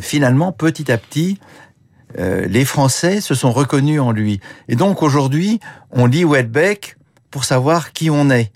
finalement, 0.00 0.52
petit 0.52 0.90
à 0.90 0.98
petit, 0.98 1.38
euh, 2.18 2.46
les 2.46 2.64
Français 2.64 3.20
se 3.20 3.34
sont 3.34 3.52
reconnus 3.52 4.00
en 4.00 4.12
lui. 4.12 4.40
Et 4.68 4.76
donc 4.76 5.02
aujourd'hui, 5.02 5.60
on 5.90 6.06
lit 6.06 6.24
Welbeck 6.24 6.96
pour 7.30 7.44
savoir 7.44 7.92
qui 7.92 8.10
on 8.10 8.30
est. 8.30 8.52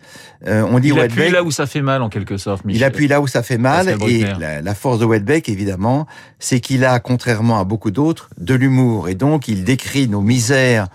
Euh, 0.46 0.66
on 0.70 0.78
dit 0.78 0.88
il 0.88 0.98
appuie 0.98 1.28
là 1.28 1.42
où 1.42 1.50
ça 1.50 1.66
fait 1.66 1.82
mal 1.82 2.00
en 2.00 2.08
quelque 2.08 2.38
sorte. 2.38 2.64
Michel. 2.64 2.80
Il 2.80 2.84
appuie 2.84 3.08
là 3.08 3.20
où 3.20 3.26
ça 3.26 3.42
fait 3.42 3.58
mal 3.58 3.94
et 4.08 4.24
la, 4.62 4.74
force 4.74 4.98
de 4.98 5.04
Welbeck 5.04 5.50
évidemment, 5.50 6.06
c'est 6.38 6.60
qu'il 6.60 6.86
a, 6.86 6.98
contrairement 6.98 7.60
à 7.60 7.64
beaucoup 7.64 7.90
d'autres, 7.90 8.30
de 8.38 8.54
l'humour 8.54 9.10
et 9.10 9.14
donc 9.14 9.48
il 9.48 9.64
décrit 9.64 10.08
nos 10.08 10.22
misères 10.22 10.86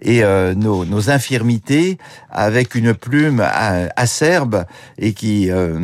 et 0.00 0.24
euh, 0.24 0.54
nos, 0.54 0.86
nos, 0.86 1.10
infirmités 1.10 1.98
avec 2.30 2.74
une 2.74 2.94
plume 2.94 3.44
acerbe 3.96 4.64
et 4.96 5.12
qui 5.12 5.50
euh, 5.50 5.78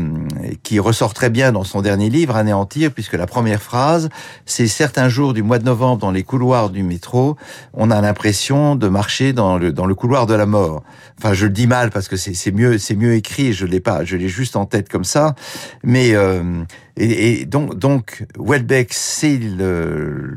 qui 0.62 0.78
ressort 0.78 1.12
très 1.12 1.28
bien 1.28 1.52
dans 1.52 1.64
son 1.64 1.82
dernier 1.82 2.08
livre 2.08 2.36
Anéantir 2.36 2.90
puisque 2.90 3.14
la 3.14 3.26
première 3.26 3.60
phrase 3.60 4.08
c'est 4.46 4.66
certains 4.66 5.10
jours 5.10 5.34
du 5.34 5.42
mois 5.42 5.58
de 5.58 5.64
novembre 5.64 5.98
dans 5.98 6.10
les 6.10 6.22
couloirs 6.22 6.70
du 6.70 6.82
métro, 6.82 7.36
on 7.74 7.90
a 7.90 8.00
l'impression 8.00 8.76
de 8.76 8.88
marcher 8.88 9.34
dans 9.34 9.58
le 9.58 9.72
dans 9.72 9.86
le 9.86 9.94
couloir 9.94 10.26
de 10.26 10.34
la 10.34 10.46
mort. 10.46 10.82
Enfin, 11.18 11.34
je 11.40 11.46
le 11.46 11.52
dis 11.52 11.66
mal 11.66 11.90
parce 11.90 12.06
que 12.06 12.16
c'est 12.16 12.52
mieux 12.52 12.76
c'est 12.76 12.96
mieux 12.96 13.14
écrit, 13.14 13.54
je 13.54 13.64
l'ai 13.64 13.80
pas, 13.80 14.04
je 14.04 14.16
l'ai 14.16 14.28
juste 14.28 14.56
en 14.56 14.66
tête 14.66 14.88
comme 14.90 15.04
ça. 15.04 15.34
Mais 15.82 16.14
euh, 17.00 17.04
et, 17.08 17.44
donc, 17.44 17.78
donc 17.78 18.26
Welbeck, 18.38 18.92
c'est 18.92 19.38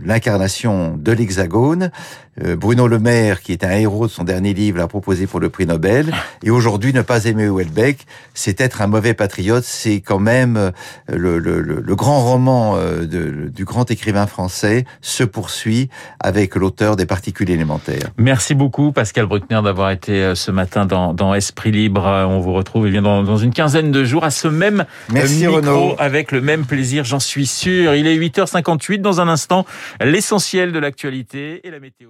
l'incarnation 0.04 0.98
de 0.98 1.12
l'Hexagone. 1.12 1.92
Euh, 2.42 2.56
Bruno 2.56 2.88
Le 2.88 2.98
Maire, 2.98 3.42
qui 3.42 3.52
est 3.52 3.64
un 3.64 3.72
héros 3.72 4.08
de 4.08 4.12
son 4.12 4.24
dernier 4.24 4.54
livre, 4.54 4.80
l'a 4.80 4.88
proposé 4.88 5.28
pour 5.28 5.40
le 5.40 5.50
prix 5.50 5.68
Nobel. 5.68 6.12
Et 6.42 6.50
aujourd'hui, 6.50 6.92
ne 6.92 7.04
pas 7.04 7.26
aimer 7.26 7.48
Welbeck, 7.48 8.08
c'est 8.34 8.60
être 8.60 8.82
un 8.82 8.88
mauvais 8.88 9.14
patriote. 9.14 9.64
C'est 9.64 10.02
quand 10.02 10.20
même 10.20 10.58
euh, 10.58 10.72
le, 11.12 11.38
le, 11.38 11.62
le, 11.62 11.96
grand 11.96 12.24
roman 12.24 12.76
euh, 12.76 13.06
de, 13.06 13.50
du 13.50 13.66
grand 13.66 13.90
écrivain 13.92 14.26
français 14.26 14.86
se 15.02 15.24
poursuit 15.24 15.90
avec 16.20 16.56
l'auteur 16.56 16.96
des 16.96 17.06
particules 17.06 17.52
élémentaires. 17.52 18.10
Merci 18.18 18.56
beaucoup, 18.56 18.92
Pascal 18.92 19.28
Bruckner, 19.28 19.62
d'avoir 19.64 19.92
été 19.92 20.34
ce 20.34 20.50
matin 20.50 20.86
dans, 20.88 21.14
dans 21.14 21.36
Esprit 21.36 21.72
Libre. 21.72 22.06
On 22.28 22.40
vous 22.40 22.54
retrouve 22.54 22.88
eh 22.88 22.92
bien, 22.92 23.04
dans, 23.04 23.22
dans, 23.22 23.38
une 23.38 23.54
quinzaine 23.54 23.92
de 23.92 24.04
jours 24.04 24.24
à 24.24 24.32
ce 24.32 24.48
même 24.48 24.86
Merci, 25.12 25.46
micro 25.46 25.96
avec 26.00 26.32
le 26.32 26.42
plaisir, 26.62 27.04
j'en 27.04 27.20
suis 27.20 27.48
sûr. 27.48 27.96
Il 27.96 28.08
est 28.08 28.18
8h58 28.18 29.02
dans 29.02 29.22
un 29.22 29.28
instant, 29.28 29.66
l'essentiel 30.02 30.72
de 30.72 30.80
l'actualité 30.80 31.66
et 31.68 31.72
la 31.72 31.80
météo. 31.80 32.10